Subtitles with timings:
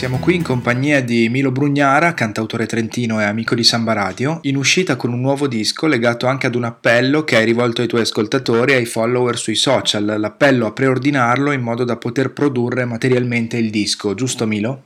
[0.00, 4.56] Siamo qui in compagnia di Milo Brugnara, cantautore trentino e amico di Samba Radio, in
[4.56, 8.00] uscita con un nuovo disco legato anche ad un appello che hai rivolto ai tuoi
[8.00, 13.58] ascoltatori e ai follower sui social, l'appello a preordinarlo in modo da poter produrre materialmente
[13.58, 14.84] il disco, giusto Milo?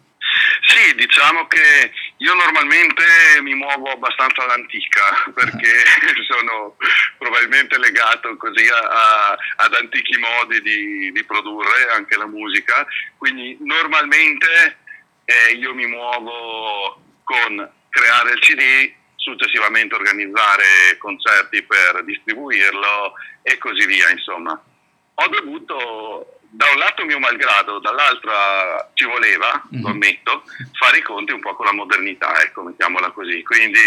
[0.66, 3.04] Sì, diciamo che io normalmente
[3.42, 5.84] mi muovo abbastanza all'antica perché
[6.26, 6.74] sono
[7.18, 12.84] probabilmente legato così a, a, ad antichi modi di, di, produrre anche la musica,
[13.16, 14.78] quindi normalmente
[15.24, 23.86] eh, io mi muovo con creare il CD, successivamente organizzare concerti per distribuirlo e così
[23.86, 24.60] via, insomma.
[25.16, 28.32] Ho dovuto da un lato mio malgrado, dall'altro
[28.94, 29.82] ci voleva, mm-hmm.
[29.82, 33.42] lo ammetto, fare i conti un po' con la modernità, ecco, mettiamola così.
[33.42, 33.80] Quindi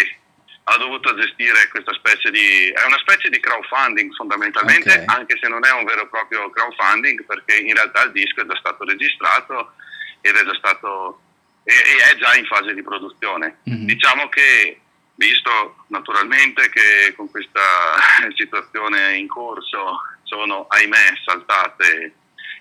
[0.70, 2.70] ho dovuto gestire questa specie di...
[2.70, 5.05] è una specie di crowdfunding fondamentalmente, okay.
[5.05, 8.46] anche se non è un vero e proprio crowdfunding, perché in realtà il disco è
[8.46, 9.74] già stato registrato
[10.21, 11.21] ed è già stato...
[11.68, 13.57] e, e è già in fase di produzione.
[13.70, 13.85] Mm-hmm.
[13.85, 14.79] Diciamo che
[15.15, 17.59] visto naturalmente che con questa
[18.35, 22.13] situazione in corso sono ahimè saltate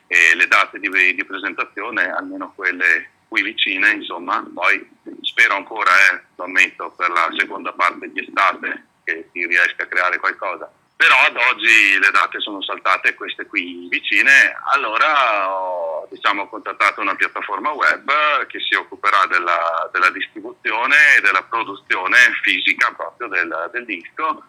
[0.08, 4.88] e le date di, di, presentazione, almeno quelle qui vicine, insomma, poi
[5.22, 9.86] spero ancora, eh, lo ammetto, per la seconda parte di estate che si riesca a
[9.86, 10.72] creare qualcosa.
[10.97, 17.14] Però ad oggi le date sono saltate, queste qui vicine, allora ho diciamo, contattato una
[17.14, 18.11] piattaforma web
[18.47, 24.44] che si occuperà della, della distribuzione e della produzione fisica proprio del, del disco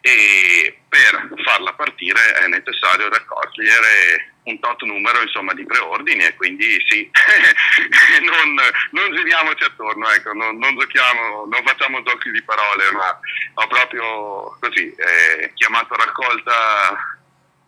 [0.00, 6.82] e per farla partire è necessario raccogliere un tot numero insomma, di preordini e quindi
[6.88, 7.08] sì,
[8.24, 8.54] non,
[8.90, 13.20] non, giriamoci attorno, ecco, non, non, giochiamo, non facciamo giochi di parole, ma
[13.54, 17.18] ho proprio così eh, chiamato raccolta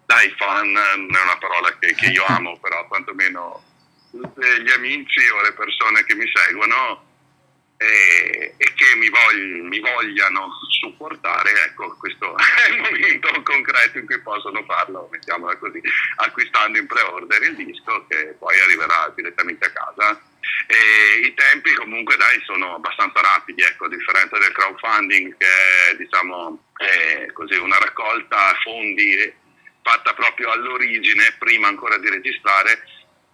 [0.06, 3.62] dai fan, non è una parola che, che io amo, però quantomeno
[4.10, 7.11] gli amici o le persone che mi seguono
[7.82, 10.48] e, che mi, vogli, mi, vogliano
[10.80, 15.80] supportare, ecco, questo è il momento concreto in cui possono farlo, mettiamola così,
[16.16, 20.20] acquistando in pre-order il disco che poi arriverà direttamente a casa.
[20.66, 25.96] E I tempi comunque dai sono abbastanza rapidi, ecco, a differenza del crowdfunding che è
[25.96, 29.40] diciamo è così una raccolta fondi
[29.82, 32.82] fatta proprio all'origine, prima ancora di registrare,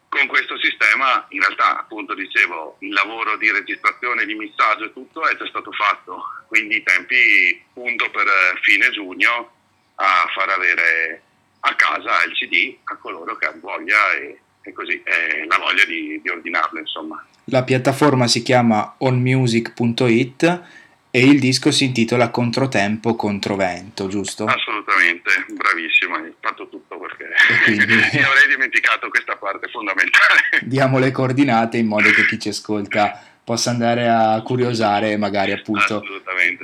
[0.09, 5.27] con questo sistema in realtà appunto dicevo il lavoro di registrazione, di missaggio e tutto
[5.27, 8.27] è già stato fatto, quindi i tempi punto per
[8.63, 9.53] fine giugno
[9.97, 11.23] a far avere
[11.61, 15.85] a casa il CD a coloro che hanno voglia e, e così eh, la voglia
[15.85, 17.25] di, di ordinarlo insomma.
[17.51, 20.63] La piattaforma si chiama onmusic.it
[21.11, 24.45] e il disco si intitola Controtempo Controvento, giusto?
[24.45, 27.29] Assolutamente, bravissimo, hai fatto tutto perché
[27.65, 27.87] quindi...
[27.95, 30.61] mi avrei dimenticato questa parte fondamentale.
[30.63, 35.53] Diamo le coordinate in modo che chi ci ascolta possa andare a curiosare e magari
[35.53, 36.05] appunto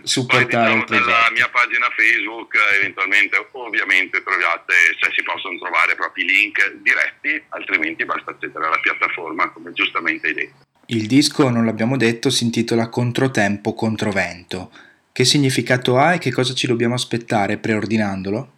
[0.02, 6.26] supportare Poi, diciamo, nella mia pagina Facebook eventualmente ovviamente trovate se si possono trovare proprio
[6.26, 11.64] i link diretti altrimenti basta accedere alla piattaforma come giustamente hai detto il disco, non
[11.64, 14.70] l'abbiamo detto, si intitola Controtempo, Controvento.
[15.12, 18.52] Che significato ha e che cosa ci dobbiamo aspettare preordinandolo?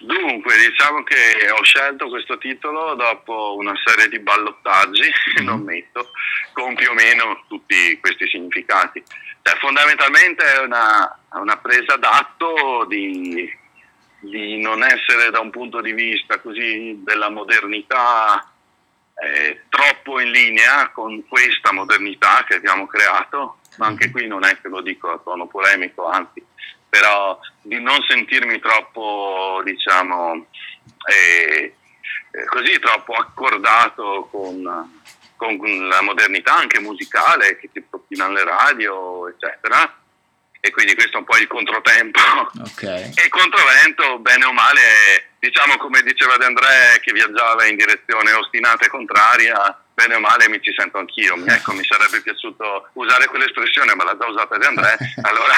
[0.00, 5.10] Dunque, diciamo che ho scelto questo titolo dopo una serie di ballottaggi,
[5.40, 5.44] mm.
[5.46, 6.10] lo ammetto,
[6.52, 9.02] con più o meno tutti questi significati.
[9.42, 13.50] Cioè, fondamentalmente è una, una presa d'atto di,
[14.20, 18.52] di non essere da un punto di vista così della modernità
[19.20, 24.60] eh, troppo in linea con questa modernità che abbiamo creato, ma anche qui non è
[24.60, 26.44] che lo dico a tono polemico, anzi,
[26.88, 30.46] però di non sentirmi troppo, diciamo,
[31.10, 31.74] eh,
[32.30, 35.00] eh così troppo accordato con,
[35.36, 39.97] con, la modernità anche musicale che ti propina le radio, eccetera.
[40.68, 42.20] E quindi questo è un po' il controtempo.
[42.72, 43.12] Okay.
[43.16, 48.32] E il controvento, bene o male, diciamo come diceva De André che viaggiava in direzione
[48.32, 49.56] ostinata e contraria,
[49.94, 51.36] bene o male mi ci sento anch'io.
[51.48, 55.54] Ecco, mi sarebbe piaciuto usare quell'espressione, ma l'ha già usata De André, allora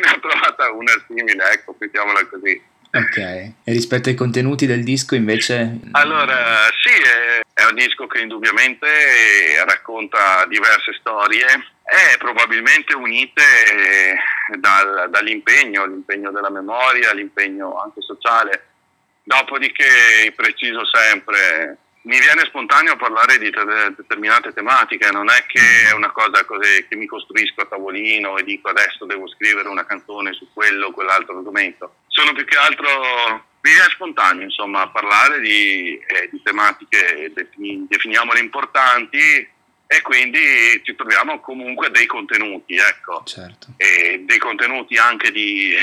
[0.00, 2.62] ne ho trovata una simile, ecco, mettiamola così.
[2.90, 5.80] Ok, e rispetto ai contenuti del disco invece?
[5.92, 8.88] Allora, sì, è, è un disco che indubbiamente
[9.66, 13.42] racconta diverse storie e probabilmente unite
[14.58, 18.66] dal, dall'impegno, l'impegno della memoria, l'impegno anche sociale.
[19.22, 25.92] Dopodiché preciso sempre, mi viene spontaneo parlare di te- determinate tematiche, non è che è
[25.92, 30.34] una cosa così che mi costruisco a tavolino e dico adesso devo scrivere una canzone
[30.34, 31.94] su quello o quell'altro argomento.
[32.08, 37.32] Sono più che altro mi viene spontaneo insomma parlare di, eh, di tematiche,
[37.88, 39.56] definiamole importanti
[39.90, 40.38] e quindi
[40.84, 43.68] ci troviamo comunque dei contenuti, ecco, certo.
[43.78, 45.74] e dei contenuti anche di,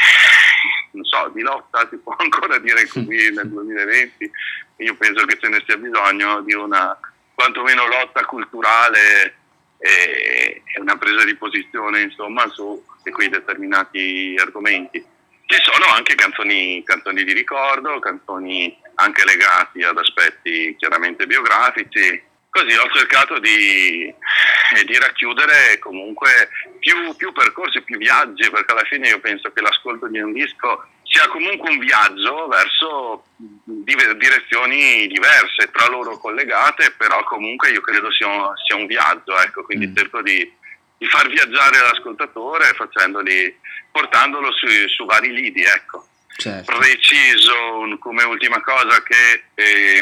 [0.92, 4.32] non so, di lotta, si può ancora dire così nel 2020,
[4.78, 6.96] io penso che ce ne sia bisogno di una
[7.34, 9.38] quantomeno lotta culturale
[9.80, 15.04] e, una presa di posizione insomma su quei determinati argomenti.
[15.48, 22.22] Ci sono anche canzoni, canzoni di ricordo, canzoni anche legati ad aspetti chiaramente biografici,
[22.56, 26.50] Così ho cercato di, eh, di racchiudere comunque
[26.80, 30.88] più, più, percorsi, più viaggi, perché alla fine io penso che l'ascolto di un disco
[31.04, 38.28] sia comunque un viaggio verso direzioni diverse, tra loro collegate, però comunque io credo sia
[38.28, 39.96] un, sia un viaggio, ecco, quindi mm.
[39.98, 40.50] cerco di,
[40.98, 43.54] di, far viaggiare l'ascoltatore facendoli,
[43.92, 46.08] portandolo su, su vari lidi, ecco.
[46.38, 46.78] Certo.
[46.78, 50.02] Preciso come ultima cosa che eh,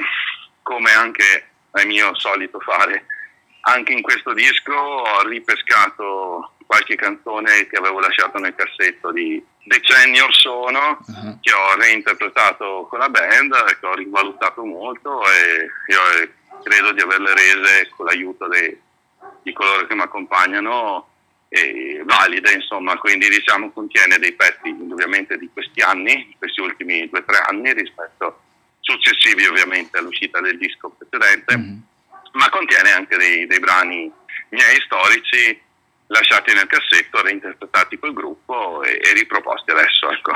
[0.61, 3.05] come anche è mio solito fare.
[3.61, 10.19] Anche in questo disco ho ripescato qualche canzone che avevo lasciato nel cassetto di decenni
[10.19, 11.39] or sono, uh-huh.
[11.39, 16.31] che ho reinterpretato con la band, che ho rivalutato molto e io
[16.63, 18.79] credo di averle rese con l'aiuto dei,
[19.41, 21.07] di coloro che mi accompagnano
[22.05, 27.23] valide, insomma, quindi diciamo contiene dei pezzi indubbiamente di questi anni, questi ultimi due o
[27.23, 28.41] tre anni rispetto
[28.83, 31.77] successivi ovviamente all'uscita del disco precedente, mm-hmm.
[32.33, 34.11] ma contiene anche dei, dei, brani
[34.49, 35.59] miei storici
[36.07, 40.11] lasciati nel cassetto, reinterpretati col gruppo e, e riproposti adesso.
[40.11, 40.33] Ecco.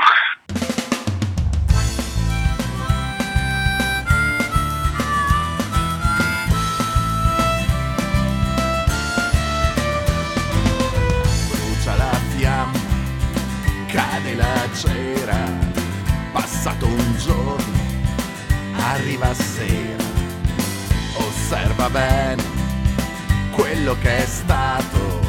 [11.50, 12.78] Brucia la fiamma,
[13.92, 15.44] cade la cera,
[16.32, 17.87] passato un giorno
[18.90, 20.02] arriva sera,
[21.16, 22.42] osserva bene
[23.50, 25.20] quello che è stato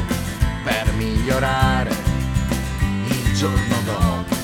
[0.64, 1.90] per migliorare
[3.08, 4.34] il giorno dopo.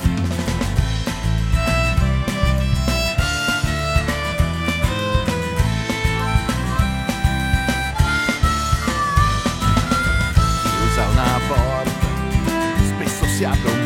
[10.61, 12.07] Chiusa una porta,
[12.85, 13.76] spesso si apre un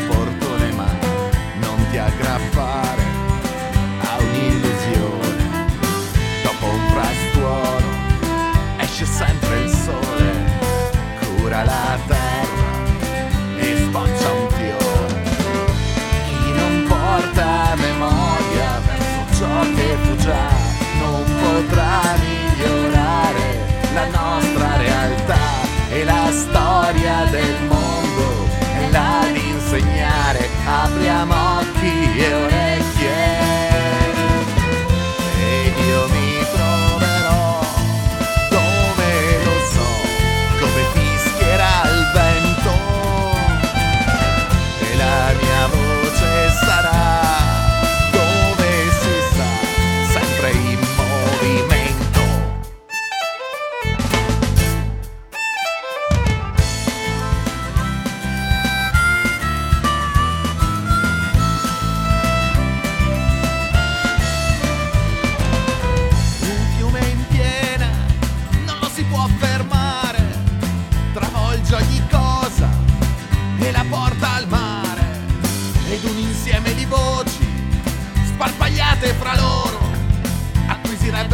[20.22, 20.48] già,
[21.00, 23.58] non potrà migliorare
[23.92, 25.38] la nostra realtà
[25.90, 27.71] e la storia del mondo
[79.02, 79.78] lotte fra loro
[80.68, 81.31] acquisirebbe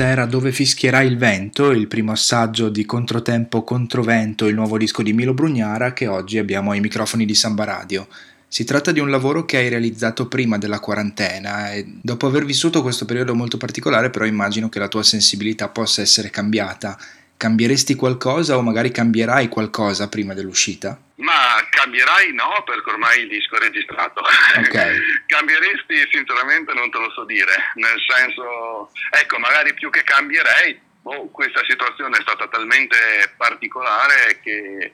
[0.00, 5.02] Questa era Dove fischierà il vento, il primo assaggio di Controtempo Controvento, il nuovo disco
[5.02, 8.08] di Milo Brugnara che oggi abbiamo ai microfoni di Samba Radio.
[8.48, 12.80] Si tratta di un lavoro che hai realizzato prima della quarantena e dopo aver vissuto
[12.80, 16.98] questo periodo molto particolare però immagino che la tua sensibilità possa essere cambiata.
[17.40, 21.00] Cambieresti qualcosa o magari cambierai qualcosa prima dell'uscita?
[21.24, 24.20] Ma cambierai no, perché ormai il disco è registrato.
[24.58, 25.00] Okay.
[25.24, 31.30] Cambieresti sinceramente non te lo so dire, nel senso, ecco, magari più che cambierei, boh,
[31.30, 34.92] questa situazione è stata talmente particolare che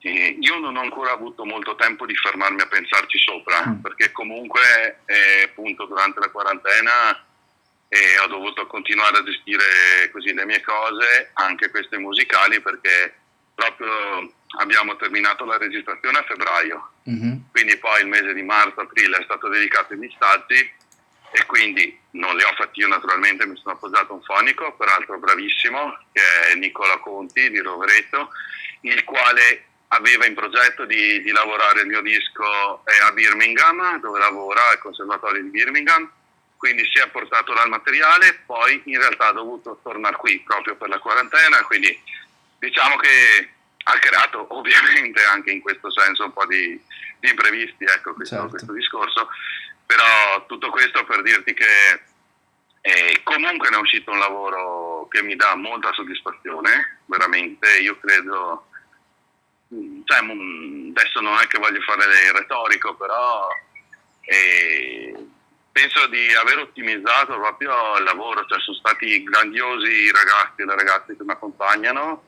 [0.00, 3.80] io non ho ancora avuto molto tempo di fermarmi a pensarci sopra, mm.
[3.82, 7.22] perché comunque eh, appunto durante la quarantena
[7.88, 13.14] eh, ho dovuto continuare a gestire così le mie cose, anche queste musicali, perché
[13.54, 17.36] proprio abbiamo terminato la registrazione a febbraio, mm-hmm.
[17.50, 20.76] quindi poi il mese di marzo-aprile è stato dedicato ai mixaggi
[21.30, 25.18] e quindi non li ho fatti io naturalmente, mi sono appoggiato a un fonico, peraltro
[25.18, 28.30] bravissimo, che è Nicola Conti di Rovereto,
[28.82, 34.18] il quale aveva in progetto di, di lavorare il mio disco eh, a Birmingham, dove
[34.18, 36.10] lavora al Conservatorio di Birmingham,
[36.58, 40.74] quindi si è portato là il materiale, poi in realtà ha dovuto tornare qui proprio
[40.74, 41.96] per la quarantena, quindi
[42.58, 43.50] diciamo che
[43.84, 46.78] ha creato ovviamente anche in questo senso un po' di,
[47.20, 48.50] di imprevisti, ecco questo, certo.
[48.50, 49.28] questo, discorso,
[49.86, 52.02] però tutto questo per dirti che
[52.80, 58.66] eh, comunque ne è uscito un lavoro che mi dà molta soddisfazione, veramente, io credo,
[59.68, 63.46] cioè, adesso non è che voglio fare il retorico, però
[64.22, 65.14] eh,
[65.78, 70.74] penso di aver ottimizzato proprio il lavoro, cioè sono stati grandiosi i ragazzi e le
[70.74, 72.22] ragazze che mi accompagnano,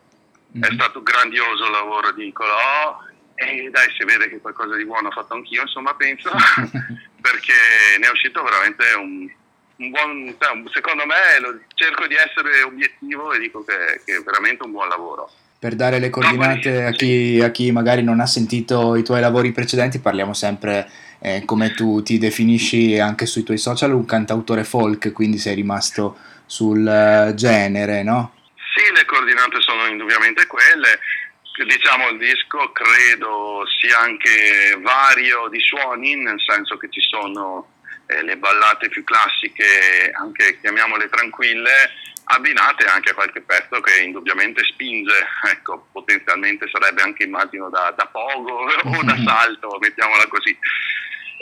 [0.54, 0.62] mm-hmm.
[0.62, 2.99] è stato grandioso il lavoro di Nicolò
[3.35, 6.30] e dai si vede che qualcosa di buono ho fatto anch'io, insomma penso,
[7.21, 9.28] perché ne è uscito veramente un,
[9.76, 14.23] un buon, cioè, secondo me lo, cerco di essere obiettivo e dico che, che è
[14.23, 15.28] veramente un buon lavoro.
[15.59, 19.52] Per dare le coordinate a chi, a chi, magari non ha sentito i tuoi lavori
[19.52, 20.88] precedenti, parliamo sempre
[21.20, 26.18] eh, come tu ti definisci anche sui tuoi social, un cantautore folk, quindi sei rimasto
[26.46, 28.34] sul uh, genere, no?
[28.74, 30.98] Sì, le coordinate sono indubbiamente quelle.
[31.60, 37.68] Diciamo il disco credo sia anche vario di suoni, nel senso che ci sono
[38.06, 41.90] eh, le ballate più classiche, anche chiamiamole tranquille,
[42.24, 48.06] abbinate anche a qualche pezzo che indubbiamente spinge, ecco, potenzialmente sarebbe anche immagino da, da
[48.06, 50.56] pogo o da salto, mettiamola così.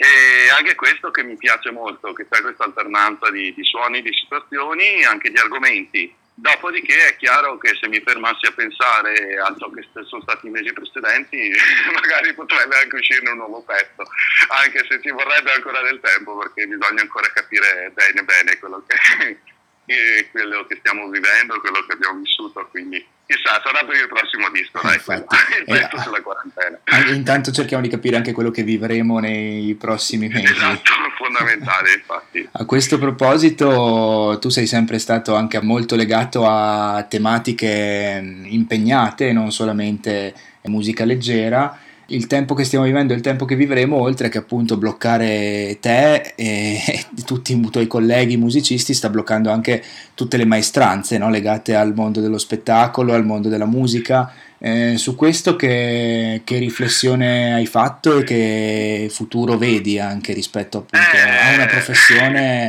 [0.00, 4.12] E anche questo che mi piace molto, che c'è questa alternanza di, di suoni, di
[4.12, 6.14] situazioni e anche di argomenti.
[6.35, 10.50] Dopodiché è chiaro che se mi fermassi a pensare a ciò che sono stati i
[10.50, 11.50] mesi precedenti,
[11.93, 14.09] magari potrebbe anche uscirne un nuovo pezzo,
[14.50, 19.40] anche se ci vorrebbe ancora del tempo perché bisogna ancora capire bene bene quello che,
[20.31, 24.80] quello che stiamo vivendo, quello che abbiamo vissuto, quindi chissà, sarà per il prossimo disco,
[24.82, 24.97] dai,
[25.76, 26.78] eh, sulla quarantena.
[27.14, 30.50] Intanto cerchiamo di capire anche quello che vivremo nei prossimi mesi.
[30.50, 32.49] Esatto, fondamentale infatti.
[32.52, 40.35] A questo proposito tu sei sempre stato anche molto legato a tematiche impegnate, non solamente
[40.62, 41.78] musica leggera
[42.11, 46.33] il tempo che stiamo vivendo e il tempo che vivremo, oltre che appunto bloccare te
[46.37, 49.83] e, tutti i tuoi colleghi musicisti, sta bloccando anche
[50.15, 51.29] tutte le maestranze no?
[51.29, 54.33] legate al mondo dello spettacolo, al mondo della musica.
[54.61, 61.17] Eh, su questo che, che, riflessione hai fatto e che futuro vedi anche rispetto appunto
[61.17, 62.69] a una professione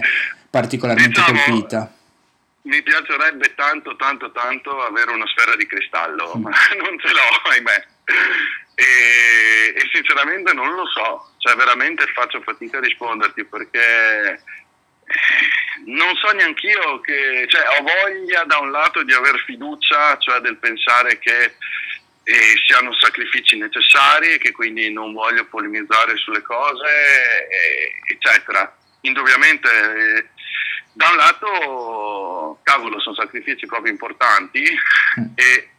[0.51, 1.91] particolarmente diciamo, colpita?
[2.63, 6.41] Mi piacerebbe tanto, tanto, tanto avere una sfera di cristallo, mm.
[6.41, 7.85] ma non ce l'ho, ahimè.
[8.79, 14.41] E, e, sinceramente non lo so, cioè veramente faccio fatica a risponderti perché
[15.85, 20.39] non so neanche io che, cioè ho voglia da un lato di aver fiducia, cioè
[20.39, 21.55] del pensare che
[22.23, 28.77] eh, siano sacrifici necessari e che quindi non voglio polemizzare sulle cose, eh, eccetera.
[29.01, 30.25] Indubbiamente, eh,
[30.93, 34.63] da un lato, cavolo, sono sacrifici proprio importanti
[35.19, 35.25] mm.
[35.35, 35.69] e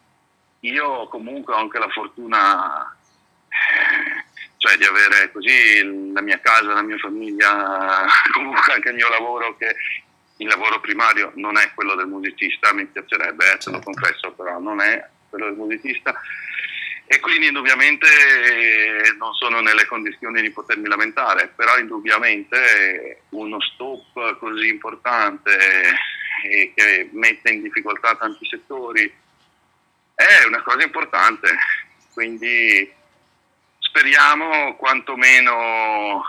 [0.60, 2.96] io comunque ho anche la fortuna
[4.56, 9.56] cioè di avere così la mia casa, la mia famiglia, comunque anche il mio lavoro
[9.56, 9.74] che
[10.36, 13.90] il lavoro primario non è quello del musicista, mi piacerebbe, eh, te lo certo.
[13.90, 16.14] confesso, però non è quello del musicista
[17.12, 18.06] e quindi indubbiamente
[19.18, 25.58] non sono nelle condizioni di potermi lamentare, però indubbiamente uno stop così importante
[26.44, 29.12] e che mette in difficoltà tanti settori
[30.20, 31.56] è una cosa importante,
[32.12, 32.92] quindi
[33.78, 36.22] speriamo quantomeno,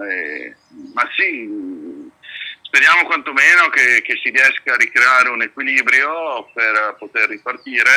[0.00, 0.54] eh,
[0.94, 2.10] ma sì,
[2.62, 7.90] speriamo quantomeno che, che, si riesca a ricreare un equilibrio per poter ripartire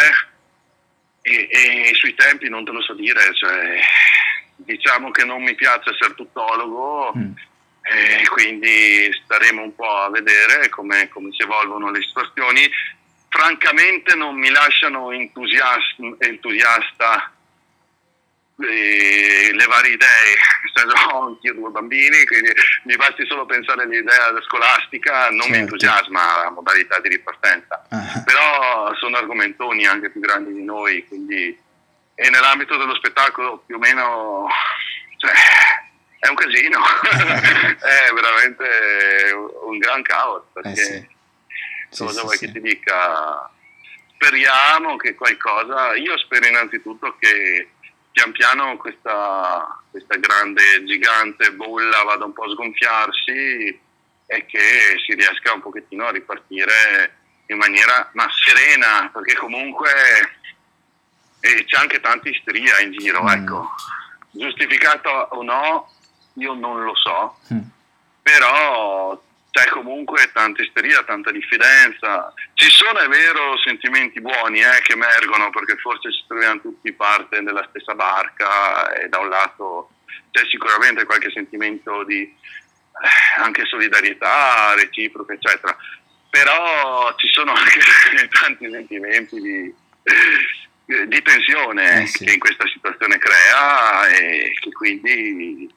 [1.21, 3.79] e, e, sui tempi non te lo so dire, cioè,
[4.55, 7.31] diciamo che non mi piace essere tuttologo mm.
[7.81, 12.69] e quindi staremo un po' a vedere come, come si evolvono le situazioni.
[13.34, 17.32] Francamente non mi lasciano entusiasta
[18.58, 20.36] le varie idee,
[21.12, 22.52] ho anch'io due bambini, quindi
[22.84, 25.52] mi basti solo pensare all'idea scolastica, non certo.
[25.52, 28.24] mi entusiasma la modalità di ripartenza, uh-huh.
[28.24, 31.60] però sono argomentoni anche più grandi di noi, quindi
[32.16, 34.48] e nell'ambito dello spettacolo più o meno
[35.18, 35.32] cioè,
[36.20, 39.34] è un casino, è veramente
[39.66, 41.12] un gran caos, perché eh sì.
[41.95, 43.50] Cosa sì, vuoi sì, che ti dica?
[44.13, 47.69] Speriamo che qualcosa, io spero innanzitutto che
[48.12, 53.79] pian piano questa, questa grande, gigante bolla vada un po' a sgonfiarsi
[54.25, 59.91] e che si riesca un pochettino a ripartire in maniera ma serena, perché comunque
[61.39, 63.27] eh, c'è anche tanta isteria in giro, mm.
[63.27, 63.69] ecco.
[64.32, 65.91] Giustificato o no,
[66.36, 67.60] io non lo so, mm.
[68.21, 69.21] però
[69.54, 72.34] c'è comunque tanta isteria, tanta diffidenza.
[72.56, 77.44] Ci sono, è vero, sentimenti buoni eh, che emergono perché forse ci troviamo tutti parte
[77.44, 79.92] della stessa barca e da un lato
[80.32, 85.78] c'è sicuramente qualche sentimento di eh, anche solidarietà reciproca, eccetera.
[86.32, 87.80] Però ci sono anche
[88.34, 89.76] tanti sentimenti di,
[91.06, 92.26] di tensione eh sì.
[92.26, 95.72] che in questa situazione crea e che quindi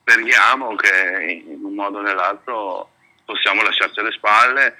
[0.00, 2.92] speriamo che in un modo o nell'altro
[3.24, 4.76] possiamo lasciarci alle spalle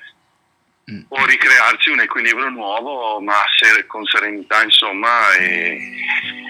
[0.90, 1.02] mm.
[1.08, 5.78] o ricrearci un equilibrio nuovo, ma ser- con serenità insomma e,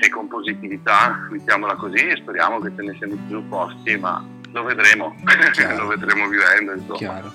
[0.00, 4.62] e, con positività, mettiamola così, e speriamo che ce ne siano più posti, ma lo
[4.62, 5.16] vedremo,
[5.76, 6.96] lo vedremo vivendo insomma.
[6.96, 7.32] Chiaro.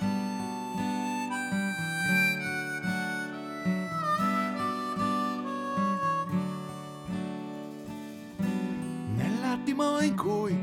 [9.15, 10.57] Nell'attimo in cui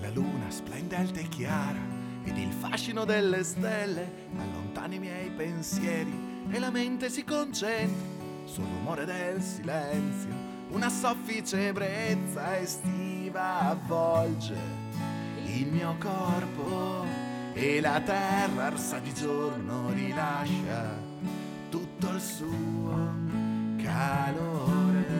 [0.00, 1.89] la luna splendente e chiara
[2.30, 8.64] ed il fascino delle stelle allontana i miei pensieri e la mente si concentra sul
[8.64, 10.48] rumore del silenzio.
[10.68, 14.54] Una soffice ebbrezza estiva avvolge
[15.44, 17.04] il mio corpo
[17.52, 20.96] e la terra arsa di giorno rilascia
[21.68, 23.12] tutto il suo
[23.82, 25.18] calore.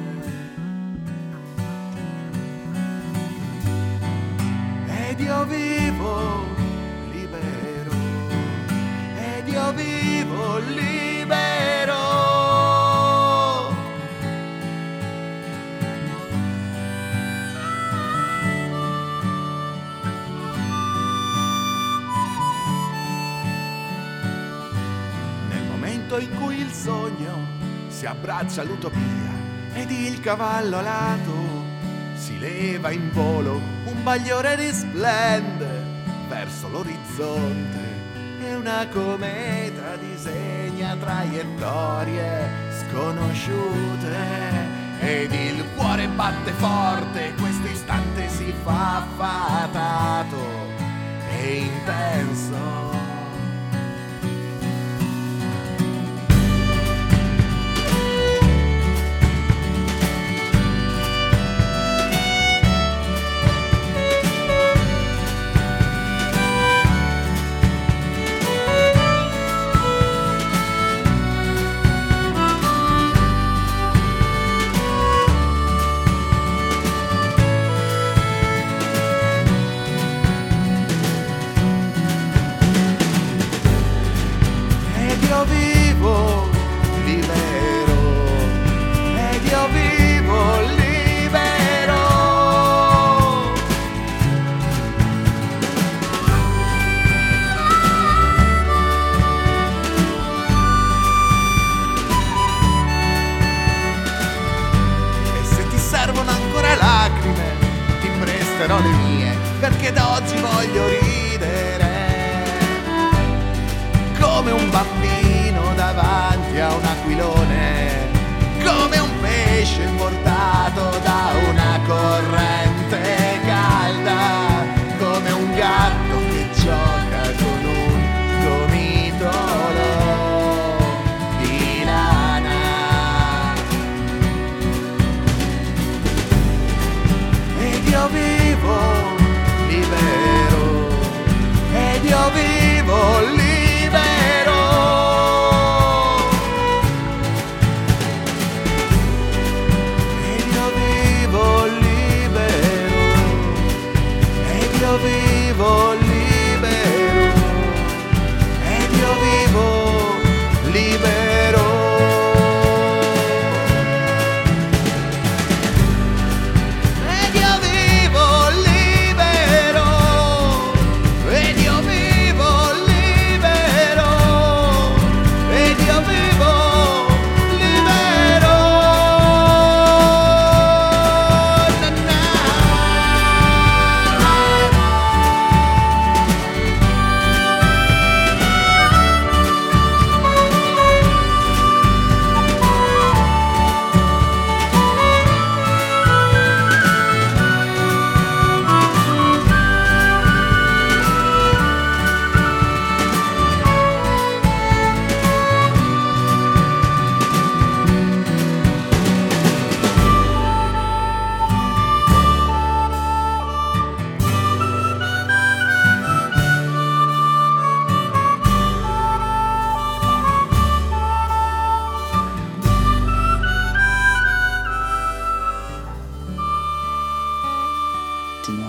[4.86, 6.49] Ed io vivo
[10.58, 11.94] libero.
[25.48, 27.46] Nel momento in cui il sogno
[27.88, 28.98] si abbraccia all'utopia
[29.74, 31.68] ed il cavallo alato
[32.14, 35.68] si leva in volo, un bagliore risplende
[36.28, 37.99] verso l'orizzonte
[38.42, 42.48] e una cometa disegna traiettorie
[42.80, 44.16] sconosciute
[45.00, 50.38] ed il cuore batte forte, questo istante si fa fatato
[51.30, 52.89] e intenso.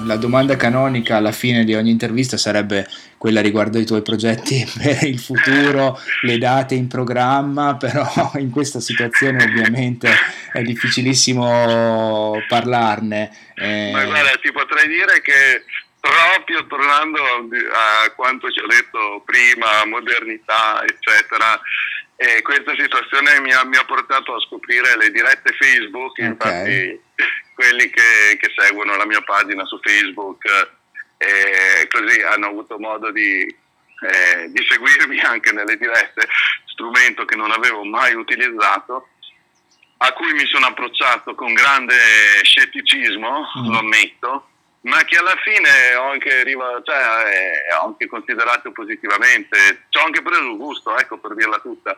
[0.05, 5.03] La domanda canonica alla fine di ogni intervista sarebbe quella riguardo i tuoi progetti per
[5.03, 10.09] il futuro, le date in programma, però in questa situazione ovviamente
[10.51, 13.31] è difficilissimo parlarne.
[13.55, 13.91] Eh...
[13.93, 15.63] Ma guarda, ti potrei dire che
[15.99, 21.61] proprio tornando a quanto ci ho detto prima, modernità, eccetera,
[22.21, 26.25] e questa situazione mi ha, mi ha, portato a scoprire le dirette Facebook, okay.
[26.27, 27.01] infatti
[27.55, 30.45] quelli che, che, seguono la mia pagina su Facebook
[31.17, 36.27] eh, così hanno avuto modo di, eh, di, seguirmi anche nelle dirette,
[36.65, 39.07] strumento che non avevo mai utilizzato,
[39.97, 41.95] a cui mi sono approcciato con grande
[42.43, 43.71] scetticismo, mm.
[43.71, 44.49] lo ammetto,
[44.81, 46.43] ma che alla fine ho anche,
[46.83, 51.95] cioè, eh, ho anche considerato positivamente, ci ho anche preso gusto, ecco per dirla tutta,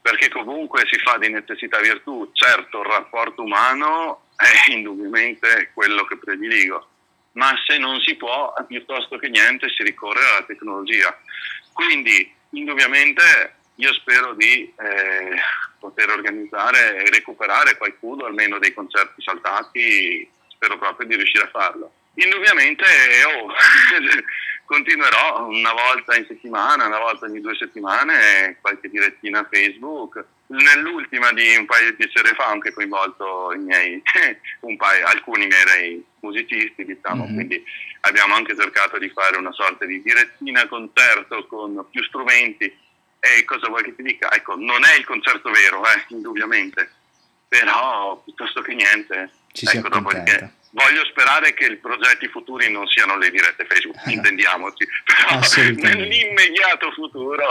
[0.00, 6.16] perché comunque si fa di necessità virtù, certo il rapporto umano è indubbiamente quello che
[6.16, 6.88] prediligo,
[7.32, 11.16] ma se non si può, piuttosto che niente si ricorre alla tecnologia.
[11.72, 15.36] Quindi indubbiamente io spero di eh,
[15.78, 21.92] poter organizzare e recuperare qualcuno, almeno dei concerti saltati, spero proprio di riuscire a farlo.
[22.14, 22.84] Indubbiamente
[23.26, 23.50] oh,
[24.64, 30.24] continuerò una volta in settimana, una volta ogni due settimane, qualche direttina Facebook.
[30.46, 34.02] Nell'ultima di un paio di sere fa ho anche coinvolto i miei,
[34.76, 37.34] paio, alcuni miei musicisti, diciamo, mm-hmm.
[37.34, 37.64] quindi
[38.02, 42.82] abbiamo anche cercato di fare una sorta di direttina concerto con più strumenti.
[43.18, 44.30] E cosa vuoi che ti dica?
[44.30, 46.90] Ecco, non è il concerto vero, eh, indubbiamente,
[47.48, 49.30] però piuttosto che niente.
[49.50, 54.12] Ci ecco, dopodiché voglio sperare che i progetti futuri non siano le dirette Facebook, eh.
[54.12, 57.46] intendiamoci, però nell'immediato futuro,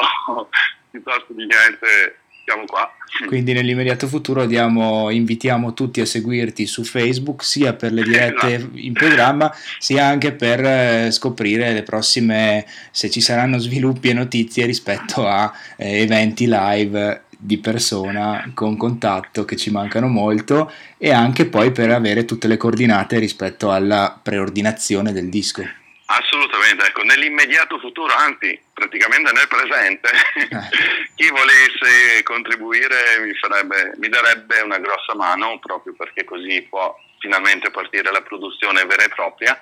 [0.91, 2.91] piuttosto di niente, siamo qua.
[3.27, 8.77] Quindi nell'immediato futuro diamo, invitiamo tutti a seguirti su Facebook, sia per le dirette esatto.
[8.77, 14.65] in programma, sia anche per eh, scoprire le prossime, se ci saranno sviluppi e notizie
[14.65, 21.45] rispetto a eh, eventi live di persona con contatto che ci mancano molto e anche
[21.45, 25.61] poi per avere tutte le coordinate rispetto alla preordinazione del disco.
[26.05, 30.47] Assolutamente, ecco, nell'immediato futuro, anzi praticamente nel presente, eh.
[31.15, 37.71] chi volesse contribuire mi, farebbe, mi darebbe una grossa mano proprio perché così può finalmente
[37.71, 39.59] partire la produzione vera e propria.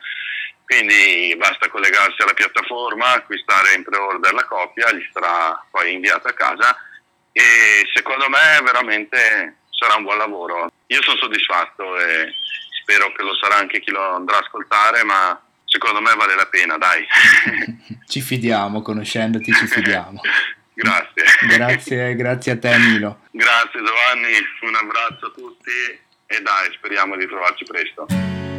[0.65, 6.33] Quindi basta collegarsi alla piattaforma, acquistare in pre-order la copia, gli sarà poi inviata a
[6.33, 6.77] casa
[7.31, 10.71] e secondo me veramente sarà un buon lavoro.
[10.87, 12.33] Io sono soddisfatto e
[12.81, 16.47] spero che lo sarà anche chi lo andrà a ascoltare, ma secondo me vale la
[16.47, 17.05] pena, dai.
[18.07, 20.21] ci fidiamo, conoscendoti ci fidiamo.
[20.73, 21.23] grazie.
[21.47, 23.21] Grazie, grazie a te Milo.
[23.31, 28.50] Grazie Giovanni, un abbraccio a tutti e dai, speriamo di trovarci presto.